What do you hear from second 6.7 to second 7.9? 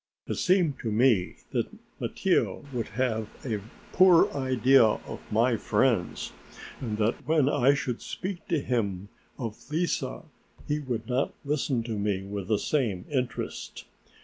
and that when I